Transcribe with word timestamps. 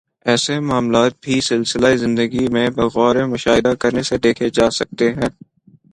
ایسے 0.25 0.59
معاملات 0.61 1.13
بھی 1.23 1.39
سلسلہ 1.41 1.95
زندگی 1.95 2.47
میں 2.53 2.67
بغور 2.75 3.15
مشاہدہ 3.25 3.73
کرنے 3.81 4.03
سے 4.03 4.17
دیکھے 4.17 4.49
جا 4.51 4.69
سکتے 4.71 5.09
ہیں 5.11 5.29